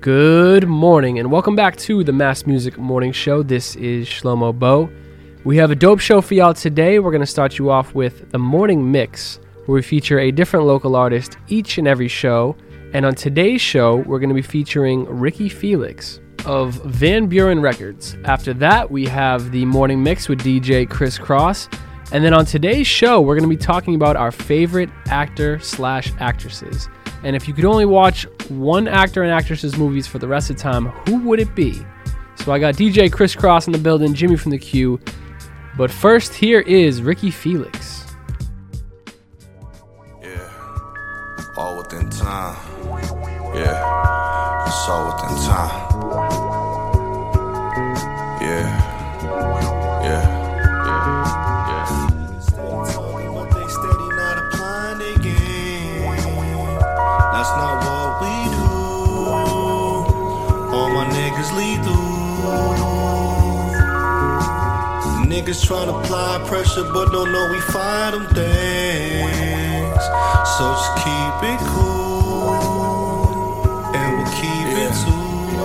[0.00, 3.42] Good morning, and welcome back to the Mass Music Morning Show.
[3.42, 4.88] This is Shlomo Bo.
[5.44, 6.98] We have a dope show for y'all today.
[6.98, 10.64] We're going to start you off with the Morning Mix, where we feature a different
[10.64, 12.56] local artist each and every show.
[12.94, 18.16] And on today's show, we're going to be featuring Ricky Feliz of Van Buren Records.
[18.24, 21.68] After that, we have the Morning Mix with DJ Kris Crosse.
[22.10, 26.10] And then on today's show, we're going to be talking about our favorite actor slash
[26.20, 26.88] actresses.
[27.22, 30.56] And if you could only watch one actor and actress's movies for the rest of
[30.56, 31.74] the time, who would it be?
[32.36, 34.98] So I got DJ Kris Crosse in the building, Jimmy from the Q.
[35.76, 38.06] But first, here is Ricky Feliz.
[40.22, 42.56] Yeah, all within time.
[43.54, 45.90] Yeah, it's all within time.
[48.40, 50.39] Yeah, yeah,
[65.50, 70.04] Niggas tryna apply pressure, but don't know we find them things.
[70.54, 72.54] So just keep it cool,
[73.92, 75.58] and we'll keep it too.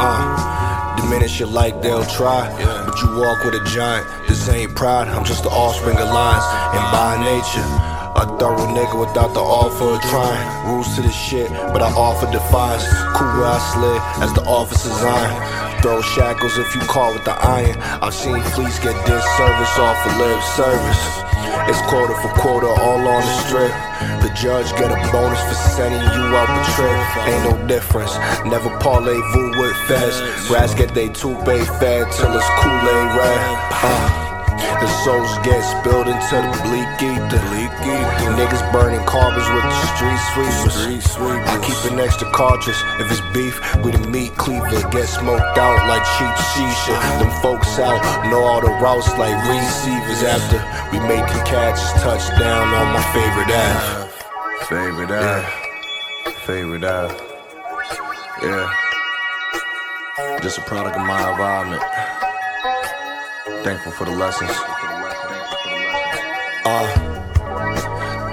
[0.00, 2.48] Uh, diminish your like they'll try,
[2.86, 4.06] but you walk with a giant.
[4.26, 7.68] This ain't pride, I'm just the offspring of lions, and by nature.
[8.14, 10.68] A thorough nigga without the offer of trying.
[10.72, 12.84] Rules to the shit, but I offer defiance.
[13.14, 15.71] Cool where I slid as the officer's iron.
[15.82, 17.76] Throw shackles if you call with the iron.
[18.00, 21.02] I've seen fleets get disservice off of lip service.
[21.68, 23.72] It's quota for quota, all on the strip.
[24.22, 27.26] The judge get a bonus for sending you out the trip.
[27.26, 28.14] Ain't no difference.
[28.46, 30.48] Never parlez-vous with feds.
[30.48, 33.40] Rats get they toupee fed till it's Kool-Aid red.
[33.82, 34.31] Uh.
[34.82, 37.42] The souls get spilled into the bleak ether.
[38.34, 41.16] Niggas burning carbons with the street sweepers.
[41.46, 43.60] I keep an extra cartridge if it's beef.
[43.84, 44.82] We the meat cleaver.
[44.90, 46.94] Get smoked out like cheap shisha.
[47.20, 50.22] Them folks out know all the routes like receivers.
[50.22, 50.58] After
[50.90, 54.10] we make the catches, touchdown on my favorite app.
[54.68, 55.44] Favorite app.
[56.46, 57.10] Favorite app.
[58.42, 58.68] Yeah.
[60.40, 62.21] Just a product of my environment.
[63.44, 64.50] Thankful for the lessons.
[66.64, 66.86] Uh,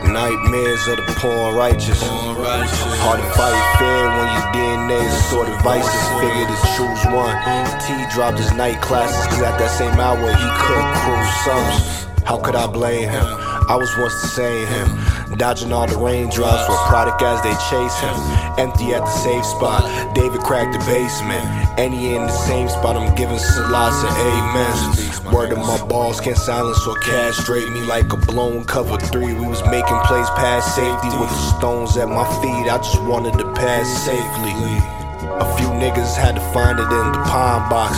[0.05, 1.99] nightmares of the poor and righteous.
[2.03, 5.89] Hard to fight fair when your DNA is assorted vices.
[6.21, 7.33] Figured to choose one.
[7.81, 12.05] T dropped his night classes, cause at that same hour he could cruise sums.
[12.23, 13.25] How could I blame him?
[13.25, 15.37] I was once the same him.
[15.37, 18.13] Dodging all the raindrops for product as they chase him.
[18.59, 20.13] Empty at the safe spot.
[20.13, 21.45] David cracked the basement.
[21.79, 22.97] And he in the same spot.
[22.97, 25.33] I'm giving Selassie amen.
[25.33, 29.31] Word of my balls can't silence or castrate me like a blown cover three.
[29.33, 32.67] We was making plays past safety with the stones at my feet.
[32.67, 34.51] I just wanted to pass safely.
[35.39, 37.95] A few niggas had to find it in the pine box.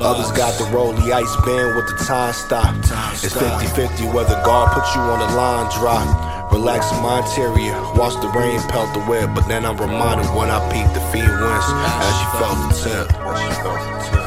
[0.00, 2.76] Others got the rolly ice band with the time stop.
[3.24, 6.35] It's 50 50 whether God put you on the line drop.
[6.52, 9.34] Relax in my interior, watch the rain pelt the web.
[9.34, 11.66] But then I'm reminded when I peep the feet winds
[12.06, 14.25] as she felt the tip.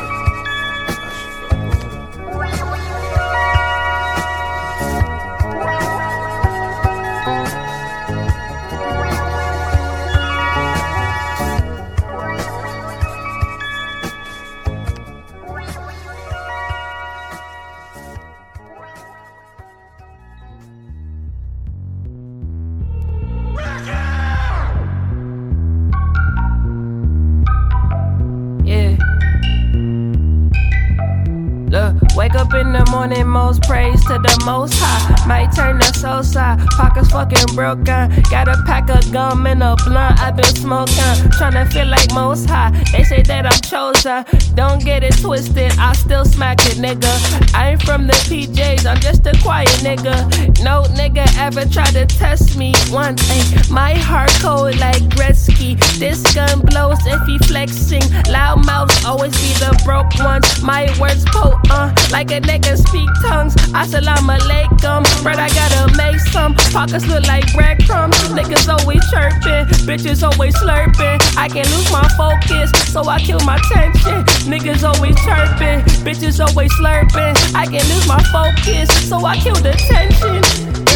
[32.30, 35.28] Wake up in the morning, most praise to the most high.
[35.28, 38.10] Might turn the soul side, pockets fucking broken.
[38.30, 40.96] Got a pack of gum and a blunt, i been smoking.
[41.38, 42.72] Tryna feel like most high.
[42.92, 44.26] They say that I'm chosen.
[44.56, 47.14] Don't get it twisted, I still smack it, nigga.
[47.56, 50.16] I ain't from the PJs, I'm just a quiet nigga.
[50.64, 53.22] No nigga ever tried to test me once.
[53.30, 55.80] Ay, my heart cold like Gretzky.
[56.00, 58.04] This gun blows if he flexing.
[58.30, 60.62] Loud mouths always be the broke ones.
[60.62, 63.56] My words potent, like a nigga speak tongues.
[63.72, 66.54] Assalamu alaikum, bread I gotta make some.
[66.74, 68.18] Pockets look like breadcrumbs.
[68.36, 71.20] Niggas always chirping, bitches always slurping.
[71.38, 74.24] I can't lose my focus, so I kill my tension.
[74.52, 77.34] Niggas always chirping, bitches always slurping.
[77.56, 80.44] I can't lose my focus, so I kill the tension.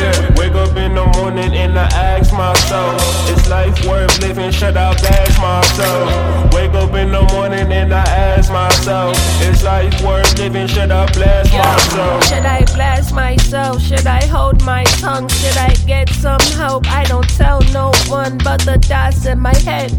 [0.03, 2.99] Yeah, wake up in the morning and I ask myself,
[3.29, 4.51] is life worth living?
[4.51, 6.53] Should I bash myself?
[6.53, 10.67] Wake up in the morning and I ask myself, is life worth living?
[10.67, 12.23] Should I blast myself?
[12.25, 13.81] Should I blast myself?
[13.81, 15.27] Should I hold my tongue?
[15.29, 16.87] Should I get some help?
[16.87, 18.37] I don't tell no one.
[18.43, 19.91] but the dots in my head.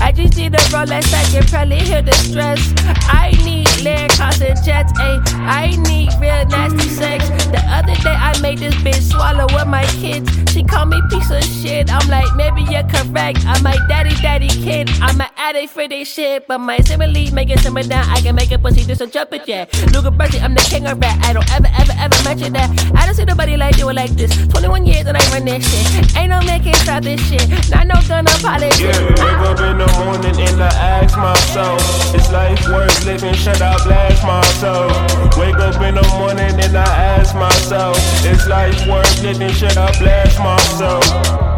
[0.00, 2.72] I just need a Rolex, I can probably hear the stress.
[3.08, 5.20] I need land crossing jets, ayy.
[5.46, 7.28] I need real nasty sex.
[7.50, 10.30] The other day I made this bitch swallow with my kids.
[10.52, 11.92] She called me piece of shit.
[11.92, 13.44] I'm like, maybe you're correct.
[13.46, 14.90] I'm like, daddy, daddy, kid.
[15.00, 18.08] I'm an addict for this shit, but my simile make it simmer down.
[18.08, 19.66] I can make a pussy just a jump it, yeah.
[19.92, 21.18] Luca Bertie, I'm the king of rap.
[21.24, 22.68] I don't ever, ever, ever mention that.
[22.94, 24.30] I don't see nobody like do it like this.
[24.48, 26.16] 21 years and I run this shit.
[26.16, 27.48] Ain't no man can stop this shit.
[27.70, 28.84] Not no gun apology.
[28.84, 33.34] Yeah, wake up in the morning and I ask myself, is life worth living?
[33.34, 34.92] Should I blast myself?
[35.36, 36.84] Wake up in the morning and I
[37.18, 39.50] ask myself, is life worth living?
[39.50, 41.50] Should I blast myself?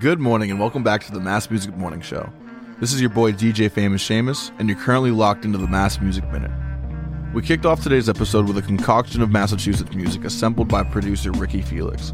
[0.00, 2.32] Good morning and welcome back to the Mass Music Morning Show.
[2.80, 6.24] This is your boy DJ Famous Seamus, and you're currently locked into the Mass Music
[6.32, 6.69] Minute.
[7.32, 11.62] We kicked off today's episode with a concoction of Massachusetts music assembled by producer Ricky
[11.62, 12.12] Feliz.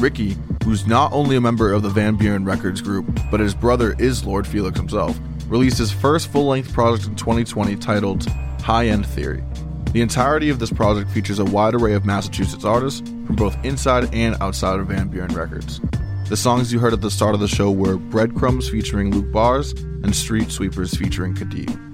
[0.00, 3.94] Ricky, who's not only a member of the Van Buren Records group, but his brother
[4.00, 5.16] is Lord Felix himself,
[5.46, 8.26] released his first full length project in 2020 titled
[8.60, 9.44] High End Theory.
[9.92, 14.12] The entirety of this project features a wide array of Massachusetts artists from both inside
[14.12, 15.80] and outside of Van Buren Records.
[16.28, 19.70] The songs you heard at the start of the show were Breadcrumbs featuring Luke Bars
[20.02, 21.85] and Street Sweepers featuring Kadeem.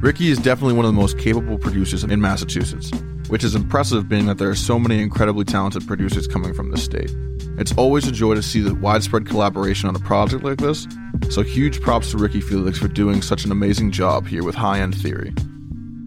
[0.00, 2.92] Ricky is definitely one of the most capable producers in Massachusetts,
[3.26, 6.84] which is impressive being that there are so many incredibly talented producers coming from this
[6.84, 7.10] state.
[7.58, 10.86] It's always a joy to see the widespread collaboration on a project like this,
[11.30, 14.78] so huge props to Ricky Feliz for doing such an amazing job here with High
[14.78, 15.34] End Theory.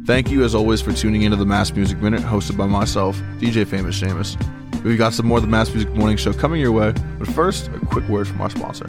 [0.05, 3.67] Thank you as always for tuning into the Mass Music Minute hosted by myself, DJ
[3.67, 4.41] Famous Seamus.
[4.85, 7.67] We've got some more of the Mass Music Morning Show coming your way, but first,
[7.67, 8.87] a quick word from our sponsor.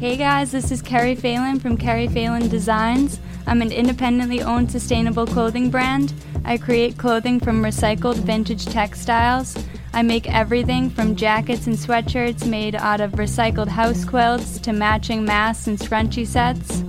[0.00, 3.20] Hey guys, this is Kerry Phelan from Kerry Phelan Designs.
[3.46, 6.14] I'm an independently owned sustainable clothing brand.
[6.42, 9.62] I create clothing from recycled vintage textiles.
[9.92, 15.22] I make everything from jackets and sweatshirts made out of recycled house quilts to matching
[15.22, 16.82] masks and scrunchie sets.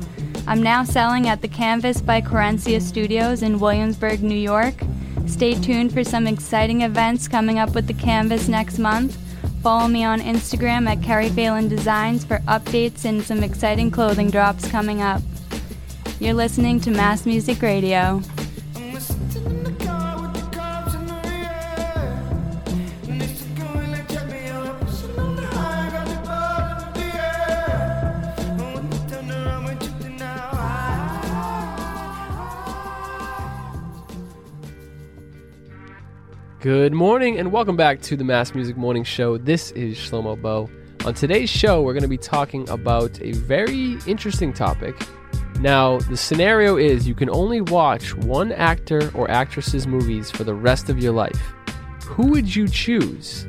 [0.47, 4.75] I'm now selling at the Canvas by Corencia Studios in Williamsburg, New York.
[5.27, 9.17] Stay tuned for some exciting events coming up with the Canvas next month.
[9.61, 14.67] Follow me on Instagram at Carrie Phelan Designs for updates and some exciting clothing drops
[14.67, 15.21] coming up.
[16.19, 18.23] You're listening to Mass Music Radio.
[36.61, 39.39] Good morning and welcome back to the Mass Music Morning Show.
[39.39, 40.69] This is Shlomo Bo.
[41.07, 44.95] On today's show, we're going to be talking about a very interesting topic.
[45.59, 50.53] Now, the scenario is you can only watch one actor or actress's movies for the
[50.53, 51.41] rest of your life.
[52.05, 53.45] Who would you choose?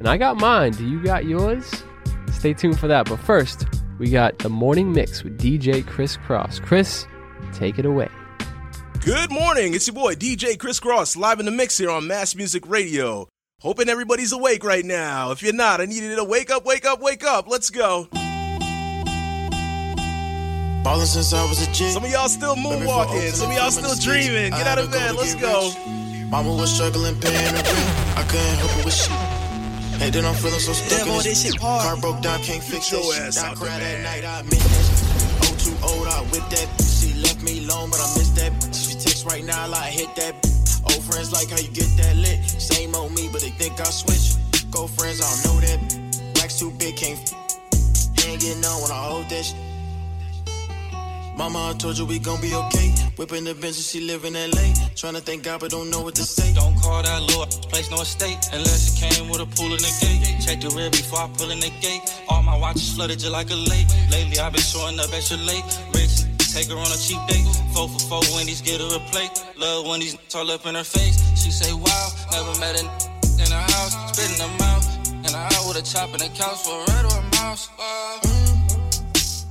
[0.00, 0.72] And I got mine.
[0.72, 1.84] Do you got yours?
[2.32, 3.08] Stay tuned for that.
[3.08, 3.64] But first,
[4.00, 6.58] we got the morning mix with DJ Kris Crosse.
[6.58, 7.06] Chris,
[7.52, 8.08] take it away.
[9.06, 9.72] Good morning.
[9.74, 13.28] It's your boy DJ Kris Crosse live in the mix here on Mass Music Radio.
[13.60, 15.30] Hoping everybody's awake right now.
[15.30, 17.46] If you're not, I need you to wake up, wake up, wake up.
[17.46, 18.08] Let's go.
[20.82, 21.92] Ballin' since I was a kid.
[21.92, 23.30] Some of y'all still moonwalking.
[23.30, 24.50] Some of y'all still dreaming.
[24.50, 25.14] Get out of bed.
[25.14, 25.70] Let's go.
[26.28, 28.18] Mama was struggling paying the rent.
[28.18, 29.12] I couldn't help it with shit.
[30.02, 31.82] And then I'm feeling so stuck Damn, all in this this shit hard.
[31.86, 33.22] Car broke down, can't fix Get that your shit.
[33.22, 34.00] ass I cried bed.
[34.00, 35.06] at night, I admit that shit.
[35.46, 36.66] Oh, too old, I with that.
[36.82, 38.52] She left me alone, but I miss that.
[39.26, 40.34] Right now, I like hit that.
[40.84, 42.38] Old friends like how you get that lit.
[42.48, 44.36] Same old me, but they think I switch.
[44.70, 46.34] Go friends, I don't know that.
[46.34, 47.18] Black's too big, can't.
[47.18, 49.54] f- Ain't getting on when I hold that.
[51.36, 52.94] Mama, I told you we gon' be okay.
[53.16, 54.72] Whipping the bench and she live in LA.
[54.96, 56.54] Tryna thank God, but don't know what to say.
[56.54, 59.92] Don't call that little place no estate unless it came with a pool in the
[60.00, 60.40] gate.
[60.40, 62.00] Check the rear before I pull in the gate.
[62.30, 63.86] All my watches flooded just like a lake.
[64.10, 65.64] Lately I've been showing up extra late.
[66.56, 67.44] Take her on a cheap date.
[67.74, 69.28] Four for four Wendy's, get her a plate.
[69.58, 71.20] Love when these all up in her face.
[71.36, 72.84] She say wow, never met a
[73.36, 74.86] in her house, spitting her mouth.
[75.12, 77.68] And I out with a chop in the couch for a red or a mouse.
[77.76, 78.16] Uh,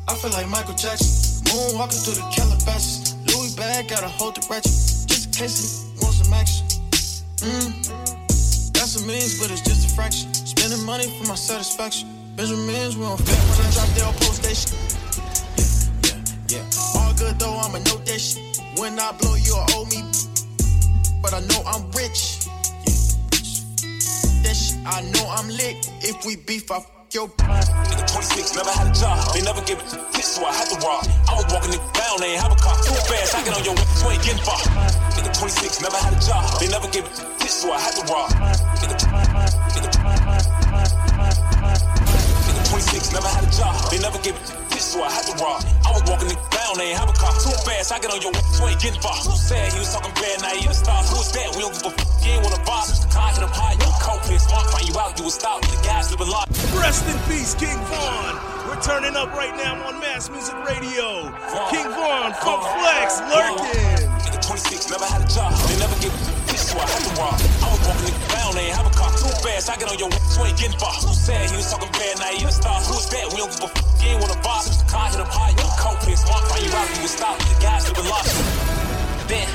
[0.10, 1.46] I feel like Michael Jackson.
[1.46, 3.14] Moonwalking through the Calabasas.
[3.30, 4.74] Louis bag, gotta hold the ratchet.
[5.06, 6.66] Just in case he wants some action.
[7.46, 7.70] Mm.
[8.74, 10.34] Got some millions, but it's just a fraction.
[10.34, 12.10] Spending money for my satisfaction.
[12.36, 14.74] Benjamins, we on fit when I drop their post station.
[15.54, 16.85] Yeah, yeah, yeah.
[17.26, 18.62] Good though, I'ma know that shit.
[18.78, 20.06] When I blow, you'll owe me.
[21.26, 22.46] But I know I'm rich.
[24.46, 25.90] That shit, I know I'm lit.
[26.06, 26.86] If we beef, I f
[27.18, 27.26] your
[27.90, 29.18] Nigga 26 never had a job.
[29.34, 31.02] They never gave it to bitch, so I had to rob.
[31.26, 32.78] I was walking it down, they ain't have a car.
[32.86, 34.62] Too fast, I get on your weapons, you ain't getting far.
[35.18, 36.46] Nigga 26, never had a job.
[36.62, 38.30] They never gave it to bitch, so I had to rob.
[38.86, 39.02] Nigga,
[39.74, 39.90] nigga,
[42.46, 43.74] nigga 26, never had a job.
[43.90, 44.66] They never gave it to
[44.96, 45.64] so I had to rob.
[45.86, 47.32] I was walking it down, they ain't have a car.
[47.38, 49.18] Too fast, I get on your weapons, you ain't getting far.
[49.22, 51.10] Who said he was talking bad, now in the stars?
[51.14, 51.54] Who is that?
[51.56, 53.06] We don't give a fuck, you ain't wanna boss.
[53.14, 55.62] Car hit him high, you cold piss, mark, find you out, you would stop.
[55.62, 56.50] The guys living life.
[56.74, 58.34] Rest in peace, King Von.
[58.66, 61.30] We're turning up right now on Mass Music Radio.
[61.70, 64.10] King Von, Funk Flex, lurking.
[64.26, 65.54] Nigga 26, never had a job.
[65.70, 66.14] They never give
[66.50, 67.38] bitch, so I had to rob.
[67.62, 69.12] I was walking it down, they ain't have a car.
[69.14, 70.98] Too fast, I get on your weapons, you ain't getting far.
[71.06, 72.90] Who said he was talking bad, now you the stars?
[72.90, 73.30] Who is that?
[73.30, 74.66] We don't give a fuck, you ain't wanna boss.
[74.66, 76.15] The car hit him high, you cold piss,
[76.86, 77.38] mark, find you out, stop.
[77.40, 78.34] The guys living life.
[79.28, 79.48] Then,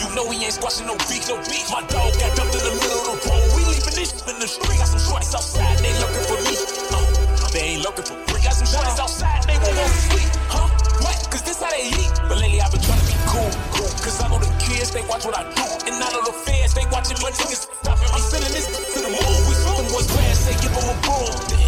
[0.00, 1.68] you know he ain't squashing no beef, no beef.
[1.70, 3.44] My dog got dumped in the middle of the road.
[3.56, 4.78] We leaving this in the street.
[4.78, 6.54] Got some shorties outside, they looking for me.
[6.90, 8.42] Uh, they ain't looking for free.
[8.42, 10.30] Got some shorties outside, they won't want to sleep.
[10.48, 10.68] Huh?
[11.04, 11.18] What?
[11.30, 12.12] Cause this how they eat.
[12.28, 13.90] But lately I've been trying to be cool, cool.
[14.00, 15.66] Cause I know the kids, they watch what I do.
[15.84, 17.68] And I know the fans, they watching my niggas.
[17.86, 19.38] I'm sending this to the moon.
[19.48, 21.59] We them boys fast, they give them a boom.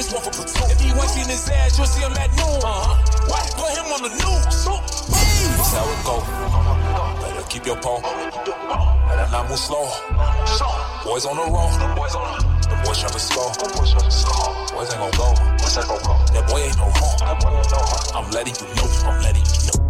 [0.00, 0.64] This one for platoon.
[0.72, 2.56] If you ain't seen his ass, you'll see him at noon.
[2.64, 2.96] Uh-huh.
[3.28, 3.44] What?
[3.52, 4.48] Put him on the news.
[4.48, 4.64] This
[5.76, 6.24] how it go.
[7.20, 8.00] Better keep your pole.
[8.00, 9.92] Better not move slow.
[11.04, 11.76] Boys on the road.
[11.76, 12.16] The boys
[12.96, 13.52] trying to score.
[14.72, 15.36] Boys ain't gon' go.
[15.36, 17.20] That boy ain't no home.
[18.16, 18.88] I'm letting you know.
[19.04, 19.84] I'm letting you know.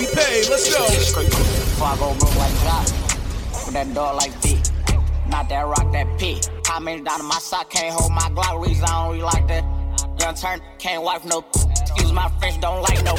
[0.00, 0.80] We pay, let's go.
[1.20, 2.88] Before I go like Jock,
[3.68, 4.65] with that dog like D.
[5.28, 6.40] Not that rock, that P.
[6.66, 8.64] How many down in my sock can't hold my Glock?
[8.64, 9.64] Reason I don't really like that.
[10.20, 11.44] Young turn, can't wipe no.
[11.80, 13.14] Excuse my French, don't like no.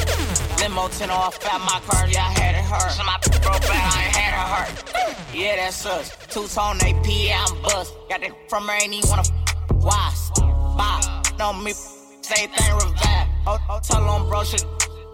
[0.58, 2.90] Limo 10 off fat my car, yeah, I had it hurt.
[2.92, 5.34] So my broke bad, I ain't had it hurt.
[5.34, 6.10] Yeah, that sucks.
[6.28, 7.94] Two tone AP, yeah, I'm bust.
[8.08, 9.22] Got that from her, ain't even wanna.
[9.74, 10.14] Why?
[10.76, 11.22] Bye.
[11.38, 11.72] No, me.
[11.72, 13.28] Same thing, revive.
[13.46, 14.64] Oh, oh, tell on bro, shit.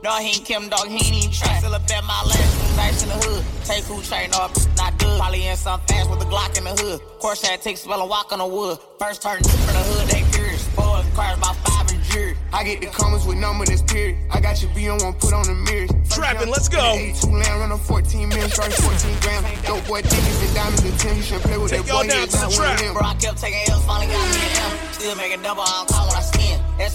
[0.04, 1.56] No, he ain't Kim, dog, he ain't even try.
[1.64, 3.42] Still a bet my last two nights in the hood.
[3.64, 5.16] Take who train up, not good.
[5.16, 7.00] Probably in some fast with a Glock in the hood.
[7.24, 8.76] Course that takes spell and walk on the wood.
[9.00, 10.68] First turn from the hood, they curious.
[10.76, 12.36] Boy, cars about five and jury.
[12.52, 14.20] I get the comments with number that's period.
[14.30, 15.88] I got your B on one, put on the mirrors.
[16.12, 16.84] Trapping, let's go.
[16.84, 19.62] A2 land, run a 14 mil, start 14 grams.
[19.64, 21.16] Dope boy, tickets and diamonds and 10.
[21.16, 22.04] You should play with Take that boy.
[22.12, 22.76] down to the trap.
[22.92, 24.92] Bro, I kept taking L's, finally got me an M.
[24.92, 26.60] Still making double, I don't call when I spin.
[26.76, 26.94] That's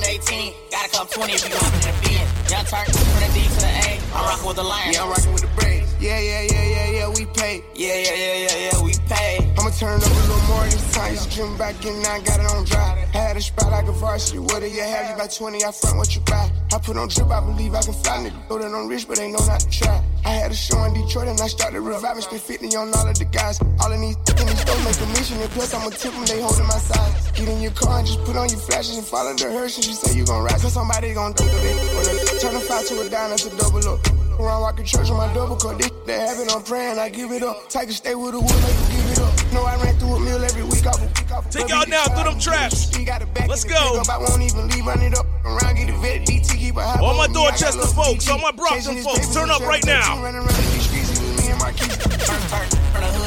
[0.00, 0.54] 550 2018.
[0.70, 2.26] Gotta come 20 if you hop to the bin.
[2.50, 4.00] Young turn from the D to the A.
[4.16, 4.92] I'm rocking with the lion.
[4.92, 5.94] Yeah, I'm rocking with the braids.
[6.00, 7.62] Yeah, yeah, yeah, yeah, yeah, we pay.
[7.74, 9.49] Yeah, yeah, yeah, yeah, yeah, we pay.
[9.70, 11.14] I'ma turn up a little more this time.
[11.14, 13.06] Just dream back in, I got it on dry.
[13.12, 14.38] Had a spot like a varsity.
[14.38, 15.10] What do you have?
[15.10, 16.50] You got 20, I front what you buy.
[16.72, 18.18] I put on drip, I believe I can fly.
[18.18, 20.02] Nigga, know that I'm rich, but they know not to try.
[20.24, 22.22] I had a show in Detroit and I started reviving.
[22.22, 23.60] Spent 50 on all of the guys.
[23.60, 25.38] All of these in these stores make a mission.
[25.38, 27.34] And plus, I'ma tip them, they holding my side.
[27.34, 29.76] Get in your car and just put on your flashes and follow the hearse.
[29.76, 31.54] And you say you gon' ride, cause somebody gon' do it.
[31.94, 34.19] Or they turn a five to a dime, that's a double up.
[34.40, 35.76] Around rockin' church on my double cup.
[35.76, 37.68] This that happen, I'm praying, I give it up.
[37.68, 39.52] Take a stay with the wood, make her give it up.
[39.52, 41.50] No, I ran through a meal every week off a week off.
[41.50, 42.88] Take But y'all we down can through them traps.
[42.88, 43.04] get.
[43.06, 44.02] Got it back Let's in the go.
[44.08, 45.26] I won't even leave, run it up.
[45.44, 47.36] Around, get the vet, DT, keep a high All my on me.
[47.36, 50.16] I Dorchester folks, all my Brockton Chasing his folks, baby turn up right now.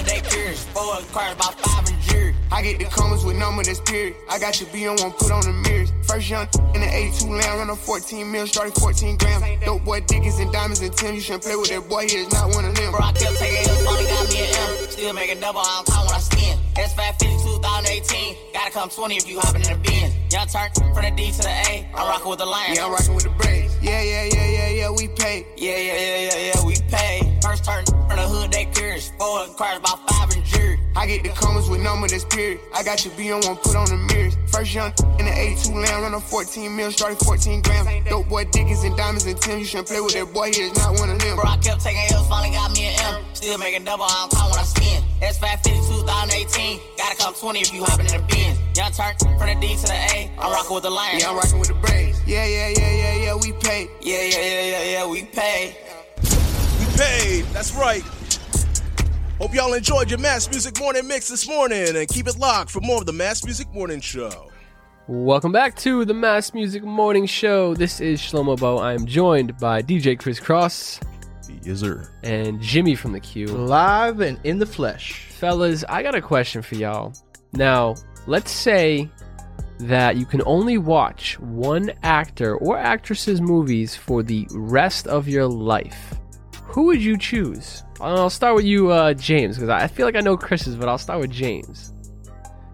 [0.55, 1.11] 13, Running around these streets, it was me and Marquis.
[1.11, 1.11] Turn, turn from the hood, they curious.
[1.11, 2.35] Four cars about five and jury.
[2.51, 4.15] I get the comments with number that's period.
[4.29, 5.91] I got your B on one, put on the mirrors.
[6.03, 9.65] First young in the A2 land, run a 14 mil, started 14 grams.
[9.65, 11.15] Dope boy, Dickens and diamonds and Tim.
[11.15, 12.91] You shouldn't play with that boy, he is not one of them.
[12.91, 14.89] Bro, I kept taking L's, finally got me an M.
[14.89, 16.59] Still making double, I don't call when I spin.
[16.75, 18.53] That's 550 2018.
[18.53, 20.11] Gotta come 20 if you hopping in the bin.
[20.31, 21.87] Young turn from the D to the A.
[21.95, 22.75] I'm rocking with the lion.
[22.75, 23.75] Yeah, I'm rocking with the braids.
[23.81, 25.45] Yeah, yeah, yeah, yeah, yeah, we pay.
[25.57, 27.39] Yeah, yeah, yeah, yeah, yeah, we pay.
[27.41, 27.83] First turn
[28.41, 29.11] hood, they curious.
[29.17, 30.79] Four cars about five and jury.
[30.95, 32.59] I get the comments with number that's period.
[32.73, 34.35] I got your B on one, put on the mirrors.
[34.47, 38.09] First young in the A2 land, run a 14 mil, started 14 grams.
[38.09, 39.59] Dope boy, Dickens and diamonds and Tim.
[39.59, 41.35] You shouldn't play with that boy, he is not one of them.
[41.35, 43.23] Bro, I kept taking L's, finally got me an M.
[43.33, 45.03] Still making double, I don't call when I spin.
[45.21, 46.79] That's 550 2018.
[46.97, 48.57] Gotta come 20 if you hopping in the bin.
[48.75, 50.31] Young turn from the D to the A.
[50.39, 51.19] I'm rocking with the lion.
[51.19, 52.19] Yeah, I'm rocking with the braids.
[52.25, 53.87] Yeah, yeah, yeah, yeah, yeah, we pay.
[54.01, 55.77] Yeah, yeah, yeah, yeah, yeah, we pay.
[56.79, 57.45] We paid.
[57.53, 58.03] That's right.
[59.41, 62.79] Hope y'all enjoyed your Mass Music Morning Mix this morning and keep it locked for
[62.79, 64.51] more of the Mass Music Morning Show.
[65.07, 67.73] Welcome back to the Mass Music Morning Show.
[67.73, 68.77] This is Shlomo Bo.
[68.77, 70.99] I am joined by DJ Kris Crosse
[71.63, 72.07] Yes, sir.
[72.21, 73.47] and Jimmy from the Q.
[73.47, 75.25] Live and in the flesh.
[75.31, 77.11] Fellas, I got a question for y'all.
[77.53, 77.95] Now,
[78.27, 79.09] let's say
[79.79, 85.47] that you can only watch one actor or actress's movies for the rest of your
[85.47, 86.13] life.
[86.71, 87.83] Who would you choose?
[87.99, 90.97] I'll start with you, uh, James, because I feel like I know Chris's, but I'll
[90.97, 91.93] start with James.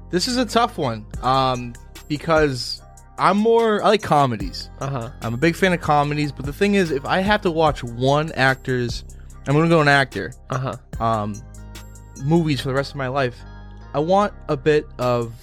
[0.09, 1.05] This is a tough one.
[1.21, 1.73] Um,
[2.07, 2.81] because
[3.17, 4.69] I'm more I like comedies.
[4.79, 5.09] Uh huh.
[5.21, 7.83] I'm a big fan of comedies, but the thing is, if I have to watch
[7.83, 9.03] one actor's,
[9.47, 10.33] I'm gonna go an actor.
[10.49, 11.03] Uh huh.
[11.03, 11.35] Um,
[12.23, 13.35] movies for the rest of my life.
[13.93, 15.33] I want a bit of,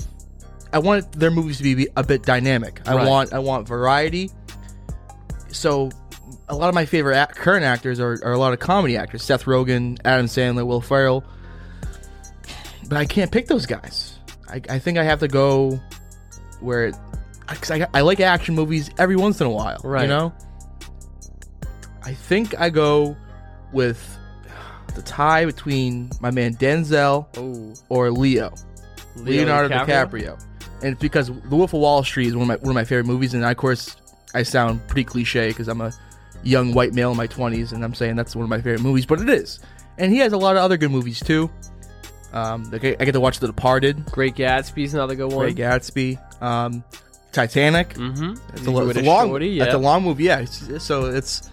[0.73, 2.81] I want their movies to be a bit dynamic.
[2.87, 3.07] I Right.
[3.09, 4.31] want I want variety.
[5.49, 5.91] So,
[6.49, 9.23] a lot of my favorite act- current actors are, are a lot of comedy actors:
[9.23, 11.25] Seth Rogen, Adam Sandler, Will Ferrell.
[12.89, 14.19] But I can't pick those guys.
[14.49, 15.81] I, I think I have to go
[16.61, 16.93] where,
[17.49, 19.81] because I, I like action movies every once in a while.
[19.83, 20.03] Right.
[20.03, 20.35] You know.
[22.03, 23.17] I think I go
[23.73, 24.19] with
[24.95, 27.75] the tie between my man Denzel oh.
[27.89, 28.55] or Leo,
[29.17, 30.39] Leonardo DiCaprio.
[30.83, 32.85] and it's because The Wolf of Wall Street is one of my one of my
[32.85, 33.97] favorite movies, and I, of course
[34.35, 35.93] I sound pretty cliche because I'm a
[36.45, 39.07] young white male in my 20s, and I'm saying that's one of my favorite movies,
[39.07, 39.61] but it is.
[39.99, 41.51] And he has a lot of other good movies too.
[42.33, 45.45] Um, I I get to watch The Departed, Great Gatsby's another good one.
[45.53, 46.83] Great Gatsby, um,
[47.33, 47.91] Titanic.
[47.95, 48.35] Mm-hmm.
[48.57, 50.41] It's a, lo- it's a long, It's a long movie, yeah.
[50.41, 51.49] It's- so it's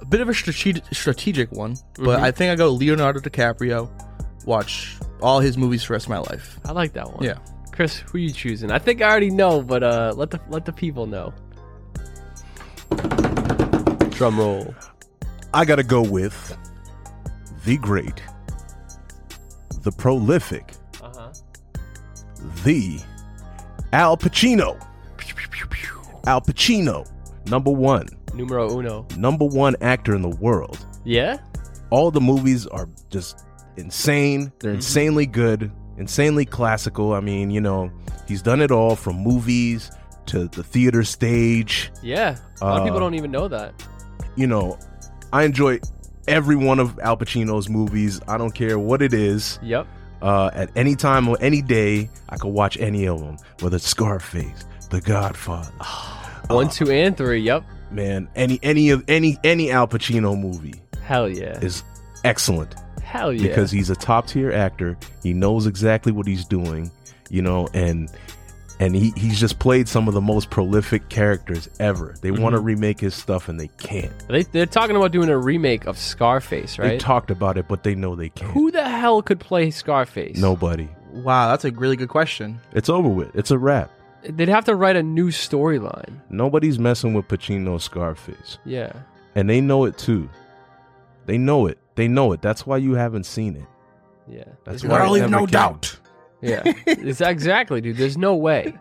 [0.00, 2.22] a bit of a strategic strategic one, but Mhm.
[2.22, 3.90] I think I go Leonardo DiCaprio.
[4.46, 6.58] Watch all his movies for the rest of my life.
[6.64, 7.22] I like that one.
[7.24, 7.38] Yeah.
[7.70, 8.70] Chris, who are you choosing?
[8.72, 11.32] I think I already know, but uh, let the let the people know.
[14.22, 14.72] Drum roll.
[15.52, 16.56] I gotta go with
[17.64, 18.22] the great,
[19.82, 21.32] the prolific, Uh-huh.
[22.62, 23.00] the
[23.92, 24.78] Al Pacino.
[26.28, 27.04] Al Pacino,
[27.50, 29.08] number one, Numero uno.
[29.16, 30.78] number one actor in the world.
[31.04, 31.38] Yeah.
[31.90, 33.44] All the movies are just
[33.76, 34.42] insane.
[34.46, 34.56] Mm-hmm.
[34.60, 37.12] They're insanely good, insanely classical.
[37.12, 37.90] I mean, you know,
[38.28, 39.90] he's done it all from movies
[40.26, 41.90] to the theater stage.
[42.04, 42.36] Yeah.
[42.60, 43.74] A lot of people Uh, don't even know that.
[44.36, 44.78] You know,
[45.32, 45.80] I enjoy
[46.28, 48.20] every one of Al Pacino's movies.
[48.28, 49.58] I don't care what it is.
[49.62, 49.86] Yep.
[50.20, 53.36] Uh, at any time or any day, I could watch any of them.
[53.60, 55.72] Whether it's Scarface, The Godfather,
[56.48, 57.40] One, two, and three.
[57.40, 57.64] Yep.
[57.90, 61.58] man, any any of any any Al Pacino movie Hell yeah.
[61.60, 61.82] is
[62.24, 63.42] excellent Hell yeah.
[63.48, 64.96] because he's a top tier actor.
[65.22, 66.90] He knows exactly what he's doing,
[67.30, 68.08] you know, and
[68.82, 72.16] and he, he's just played some of the most prolific characters ever.
[72.20, 72.42] They mm-hmm.
[72.42, 74.12] want to remake his stuff and they can't.
[74.28, 76.88] they, they're talking about doing a remake of Scarface, right?
[76.88, 78.50] They talked about it, but they know they can't.
[78.50, 80.36] Who the hell could play Scarface?
[80.36, 80.88] Nobody.
[81.12, 82.60] Wow, that's a really good question.
[82.72, 83.36] It's over with.
[83.36, 83.92] It's a wrap.
[84.24, 86.20] They'd have to write a new storyline.
[86.28, 88.58] Nobody's messing with Pacino's Scarface.
[88.64, 88.92] Yeah.
[89.36, 90.28] And they know it too.
[91.26, 91.78] They know it.
[91.94, 92.42] They know it.
[92.42, 93.66] That's why you haven't seen it.
[94.28, 94.44] Yeah.
[94.64, 96.01] That's There's why no- it never came.
[96.42, 96.62] Yeah.
[96.86, 97.96] it's exactly, dude.
[97.96, 98.74] There's no way.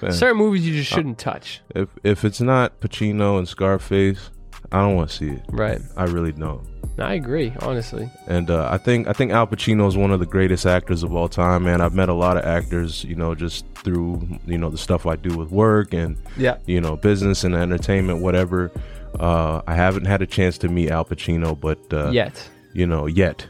[0.00, 0.12] Man.
[0.12, 1.60] Certain movies you just Uh, shouldn't touch.
[1.74, 4.30] If if it's not Pacino and Scarface,
[4.72, 5.42] I don't want to see it.
[5.50, 5.80] Right.
[5.96, 6.62] I really don't.
[6.96, 8.08] I agree, honestly.
[8.28, 11.12] And uh, I think I think Al Pacino is one of the greatest actors of
[11.12, 11.80] all time, man.
[11.80, 15.16] I've met a lot of actors, you know, just through you know the stuff I
[15.16, 16.58] do with work and Yeah.
[16.66, 18.70] you know business and entertainment, whatever.
[19.18, 22.48] Uh, I haven't had a chance to meet Al Pacino, but uh, Yet.
[22.72, 23.46] you know, yet.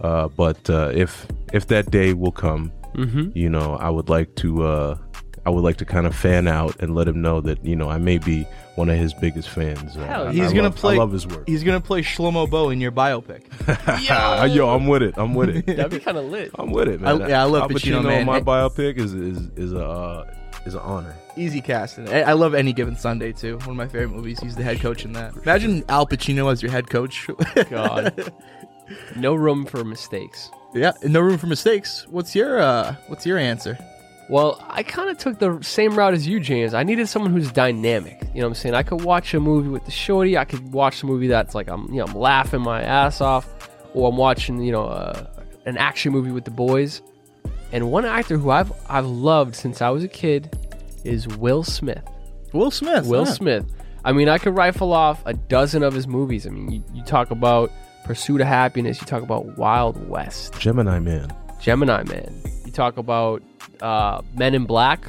[0.00, 3.34] Uh, but uh, if if that day will come, Mhm.
[3.36, 4.98] you know, I would like to uh,
[5.46, 7.90] I would like to kind of fan out and let him know that you know
[7.90, 9.96] I may be one of his biggest fans.
[9.96, 10.94] Uh, I- He's I gonna love- play.
[10.94, 11.44] I love his work.
[11.46, 13.42] He's gonna play Shlomo Bo in your biopic.
[14.54, 15.14] Yo, I'm with it.
[15.16, 15.66] I'm with it.
[15.66, 16.50] That'd be kind of lit.
[16.58, 17.22] I'm with it, man.
[17.22, 18.04] I- yeah, I love Al Pacino, Pacino.
[18.04, 18.26] man.
[18.26, 20.34] My biopic is is is a uh,
[20.66, 21.14] is an honor.
[21.36, 22.08] Easy casting.
[22.08, 23.58] I, I love Any Given Sunday too.
[23.58, 24.38] One of my favorite movies.
[24.40, 25.34] He's the head coach in that.
[25.36, 27.28] Imagine Al Pacino as your head coach.
[27.70, 28.32] God.
[29.16, 30.50] No room for mistakes.
[30.74, 32.06] yeah, no room for mistakes.
[32.08, 33.78] What's your uh What's your answer?
[34.28, 36.72] Well, I kind of took the same route as you, James.
[36.72, 38.22] I needed someone who's dynamic.
[38.32, 38.74] You know what I'm saying?
[38.74, 40.38] I could watch a movie with the shorty.
[40.38, 43.46] I could watch a movie that's like I'm, you know, I'm laughing my ass off,
[43.92, 45.26] or I'm watching, you know, uh,
[45.66, 47.02] an action movie with the boys.
[47.70, 50.56] And one actor who I've I've loved since I was a kid
[51.04, 52.02] is Will Smith.
[52.54, 53.06] Will Smith.
[53.06, 53.32] Will huh?
[53.32, 53.66] Smith.
[54.06, 56.46] I mean, I could rifle off a dozen of his movies.
[56.46, 57.70] I mean, you, you talk about
[58.04, 59.00] Pursuit of Happiness.
[59.00, 60.58] You talk about Wild West.
[60.58, 61.34] Gemini Man.
[61.60, 62.40] Gemini Man.
[62.64, 63.42] You talk about
[63.80, 65.08] uh, Men in Black.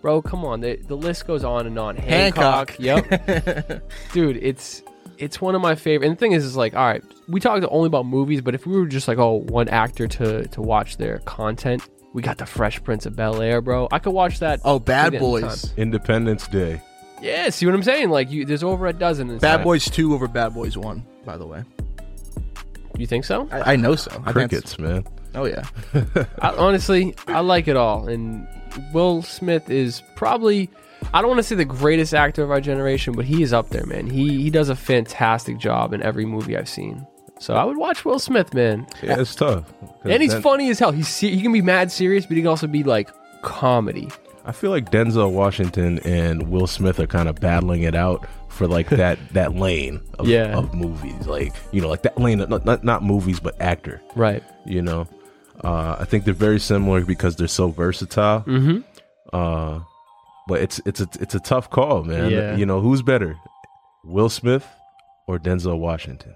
[0.00, 0.60] Bro, come on.
[0.60, 1.96] The, the list goes on and on.
[1.96, 2.76] Hancock.
[2.78, 3.10] Hancock.
[3.10, 3.82] Yep.
[4.12, 4.82] Dude, it's
[5.18, 6.06] it's one of my favorite.
[6.06, 8.66] And the thing is, is like, all right, we talked only about movies, but if
[8.66, 12.46] we were just like, oh, one actor to to watch their content, we got the
[12.46, 13.88] Fresh Prince of Bel Air, bro.
[13.90, 14.60] I could watch that.
[14.64, 15.48] Oh, Bad again anytime.
[15.48, 15.74] Boys.
[15.76, 16.80] Independence Day.
[17.20, 18.10] Yeah, see what I'm saying?
[18.10, 19.28] Like, you, there's over a dozen.
[19.30, 21.04] It's Bad Boys Two over Bad Boys One.
[21.24, 21.64] By the way,
[22.98, 23.48] You think so?
[23.50, 24.10] I, I know so.
[24.26, 25.04] I think it's- Crickets, man.
[25.34, 25.64] Oh yeah.
[26.42, 28.08] I, honestly, I like it all.
[28.08, 28.46] And
[28.92, 30.68] Will Smith is probably,
[31.12, 33.68] I don't want to say the greatest actor of our generation, but he is up
[33.68, 34.06] there, man.
[34.08, 37.06] He he does a fantastic job in every movie I've seen.
[37.40, 38.86] So I would watch Will Smith, man.
[39.02, 39.64] Yeah, it's tough.
[40.02, 40.90] And he's Den- funny as hell.
[40.92, 43.10] He's he can be mad serious, but he can also be like
[43.42, 44.08] comedy.
[44.48, 48.66] I feel like Denzel Washington and Will Smith are kind of battling it out for
[48.66, 50.56] like that that lane of, Yeah.
[50.56, 54.00] of movies, like you know, like that lane, not, not not movies, but actor.
[54.16, 54.42] Right.
[54.64, 55.06] You know,
[55.62, 58.40] uh, I think they're very similar because they're so versatile.
[58.46, 58.84] Mhm.
[59.32, 59.80] Uh,
[60.48, 62.30] but it's it's a it's a tough call, man.
[62.30, 62.56] Yeah.
[62.56, 63.36] You know, who's better,
[64.04, 64.66] Will Smith
[65.26, 66.34] or Denzel Washington?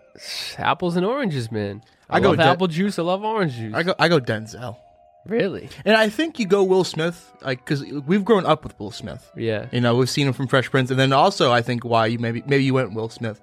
[0.59, 1.83] Apples and oranges, man.
[2.11, 2.98] I, I go love Den- apple juice.
[2.98, 3.75] I love orange juice.
[3.75, 4.77] I go I go Denzel.
[5.26, 5.68] Really?
[5.85, 9.30] And I think you go Will Smith, like because we've grown up with Will Smith.
[9.37, 9.66] Yeah.
[9.70, 12.18] You know, we've seen him from Fresh Prince, and then also I think why you
[12.18, 13.40] maybe maybe you went Will Smith.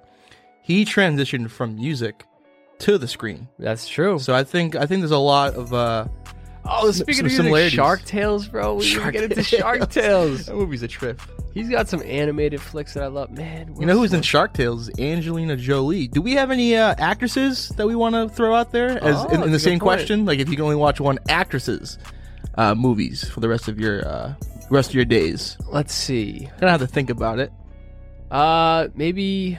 [0.62, 2.24] He transitioned from music
[2.80, 3.48] to the screen.
[3.58, 4.18] That's true.
[4.18, 6.06] So I think I think there's a lot of uh
[6.64, 7.72] Oh, speaking some of music.
[7.72, 8.74] Shark Tales, bro.
[8.74, 10.46] We Shark Shark get into Shark Tales.
[10.46, 11.20] that movie's a trip.
[11.52, 13.74] He's got some animated flicks that I love, man.
[13.78, 14.88] You know who's in Shark Tales?
[15.00, 16.06] Angelina Jolie.
[16.06, 19.28] Do we have any uh, actresses that we want to throw out there as Oh,
[19.28, 20.24] in, in the same question?
[20.26, 21.98] Like if you can only watch one actresses
[22.56, 24.34] uh, movies for the rest of your uh,
[24.70, 25.56] rest of your days.
[25.68, 26.48] Let's see.
[26.60, 27.52] Gonna have to think about it.
[28.30, 29.58] Uh, maybe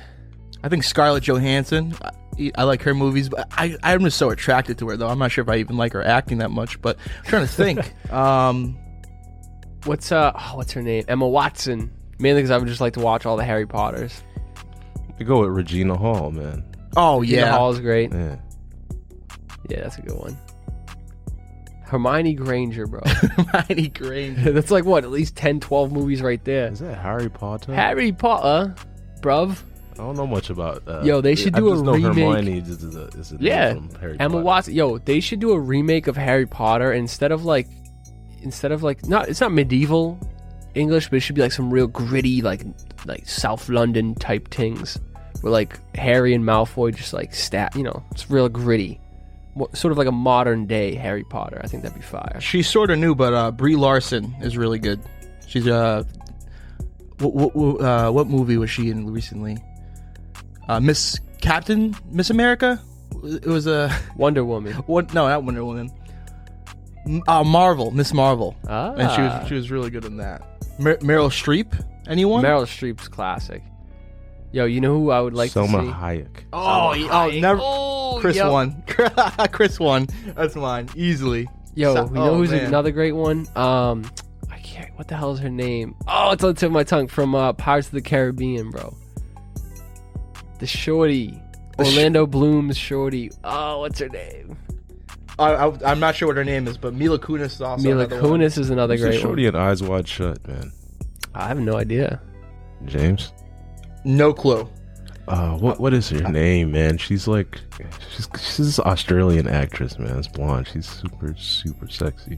[0.63, 1.93] I think Scarlett Johansson.
[2.39, 5.07] I, I like her movies, but I I'm just so attracted to her though.
[5.07, 6.81] I'm not sure if I even like her acting that much.
[6.81, 7.93] But I'm trying to think.
[8.13, 8.77] um,
[9.85, 11.05] what's uh oh, what's her name?
[11.07, 11.91] Emma Watson.
[12.19, 14.21] Mainly because I would just like to watch all the Harry Potters.
[15.17, 16.63] You go with Regina Hall, man.
[16.95, 18.11] oh Regina yeah, Hall is great.
[18.11, 18.37] Yeah.
[19.69, 20.37] Yeah, that's a good one.
[21.91, 23.01] Hermione Granger, bro.
[23.05, 24.51] Hermione Granger.
[24.53, 26.71] that's like what, at least 10, 12 movies right there.
[26.71, 27.73] Is that Harry Potter?
[27.73, 28.73] Harry Potter,
[29.19, 29.57] bruv.
[29.93, 30.83] I don't know much about.
[30.87, 32.03] Uh, Yo, they should I do a know remake.
[32.15, 34.43] Hermione is, is a, is a name Yeah, from Harry Emma Potter.
[34.43, 34.73] Watson.
[34.73, 37.67] Yo, they should do a remake of Harry Potter instead of like,
[38.41, 40.19] instead of like, not it's not medieval
[40.75, 42.63] English, but it should be like some real gritty, like
[43.05, 44.97] like South London type things,
[45.41, 48.99] where like Harry and Malfoy just like stat, you know, it's real gritty,
[49.55, 51.59] Mo- sort of like a modern day Harry Potter.
[51.63, 52.39] I think that'd be fire.
[52.39, 55.01] She's sort of new, but uh, Brie Larson is really good.
[55.47, 56.03] She's uh,
[57.19, 59.57] what what, uh, what movie was she in recently?
[60.71, 62.81] Uh, Miss Captain Miss America.
[63.23, 64.73] It was a Wonder Woman.
[64.87, 65.13] what?
[65.13, 65.91] No, not Wonder Woman.
[67.05, 70.41] M- Uh, Marvel, Miss Marvel, Ah, and she was she was really good in that.
[70.79, 71.67] Mer- Meryl Streep.
[72.07, 72.43] Anyone?
[72.43, 73.61] Meryl Streep's classic.
[74.53, 75.91] Yo, you know who I would like Salma to see?
[75.93, 76.43] Hayek.
[76.53, 77.59] Oh, Salma oh, never.
[77.61, 78.51] Oh, Chris yup.
[78.51, 78.83] won.
[79.51, 80.07] Chris won.
[80.35, 81.47] That's mine easily.
[81.75, 82.65] Yo, Sa- you know oh, who's man.
[82.65, 83.47] another great one?
[83.55, 84.09] Um,
[84.49, 84.93] I can't.
[84.97, 85.95] What the hell is her name?
[86.07, 88.95] Oh, it's on the tip of my tongue from uh, Pirates of the Caribbean, bro.
[90.61, 91.41] The shorty,
[91.77, 93.31] The sh- Orlando Bloom's shorty.
[93.43, 94.57] Oh, what's her name?
[95.39, 98.05] I, I, I'm not sure what her name is, but Mila Kunis is also Mila
[98.05, 98.39] another one.
[98.41, 99.55] Kunis is another Who's the great shorty one.
[99.55, 100.71] and eyes wide shut, man.
[101.33, 102.21] I have no idea.
[102.85, 103.33] James.
[104.03, 104.69] No clue.
[105.27, 106.97] Uh, what what is her name, man?
[106.97, 107.59] She's like,
[108.15, 110.17] she's she's this Australian actress, man.
[110.17, 110.67] It's blonde.
[110.67, 112.37] She's super super sexy.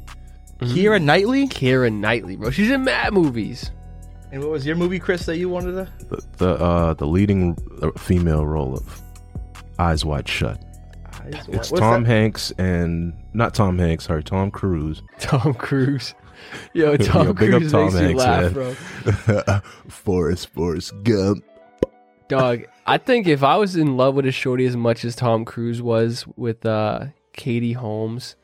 [0.59, 1.47] Keira Knightley.
[1.47, 2.51] Keira Knightley, bro.
[2.51, 3.71] She's in mad movies.
[4.33, 6.05] And what was your movie, Chris, that you wanted to?
[6.09, 8.99] The the, uh, the leading uh, female role of
[9.77, 10.59] Eyes Wide Shut.
[11.27, 12.09] It's What's Tom that?
[12.09, 15.03] Hanks and not Tom Hanks, sorry, Tom Cruise.
[15.19, 16.15] Tom Cruise.
[16.73, 18.75] Yo, Yo, Tom big up Cruise Tom makes Hanks, laugh, man.
[19.43, 19.61] bro.
[19.87, 21.43] Forrest Forrest Gump.
[22.27, 25.45] Dog, I think if I was in love with a shorty as much as Tom
[25.45, 28.35] Cruise was with uh, Katie Holmes,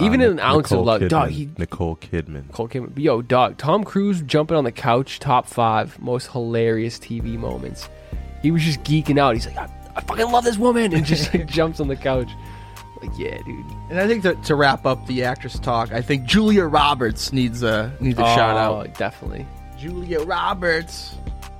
[0.00, 2.46] even Uh, in an ounce Nicole of love, dog, he Nicole Kidman.
[2.46, 2.92] Nicole Kidman.
[2.96, 7.88] Yo, dog, Tom Cruise jumping on the couch, top five most hilarious TV moments.
[8.42, 9.34] He was just geeking out.
[9.34, 12.30] He's like, I, I fucking love this woman, and just like jumps on the couch.
[13.02, 13.66] Like, yeah, dude.
[13.90, 17.62] And I think to, to wrap up the actress talk, I think Julia Roberts needs
[17.62, 18.94] a needs a oh, shout out.
[18.98, 19.46] definitely.
[19.78, 21.14] Julia Roberts.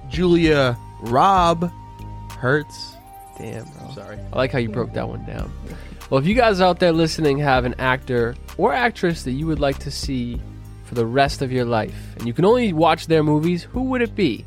[0.09, 1.70] Julia Rob
[2.38, 2.96] Hurts.
[3.37, 3.90] Damn, bro.
[3.94, 4.18] Sorry.
[4.33, 5.53] I like how you broke that one down.
[6.11, 9.61] Well, if you guys out there listening have an actor or actress that you would
[9.61, 10.40] like to see
[10.85, 14.01] for the rest of your life, and you can only watch their movies, who would
[14.01, 14.47] it be?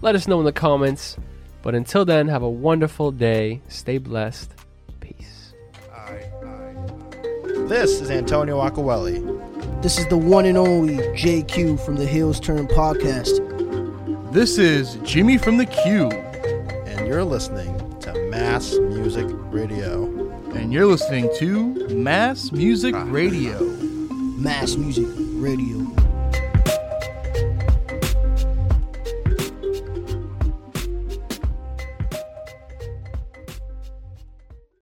[0.00, 1.18] Let us know in the comments.
[1.60, 3.60] But until then, have a wonderful day.
[3.68, 4.54] Stay blessed.
[5.00, 5.52] Peace.
[7.68, 9.22] This is Antonio Acquelli.
[9.82, 13.42] This is the one and only JQ from the Hills Turn podcast.
[14.32, 16.08] This is Jimmy from the Q.
[16.08, 20.13] And you're listening to Mass Music Radio.
[20.56, 23.04] And you're listening to Mass Music ah.
[23.08, 23.58] Radio.
[24.38, 25.73] Mass Music Radio.